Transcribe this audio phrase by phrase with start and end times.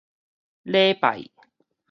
[0.63, 1.29] 禮拜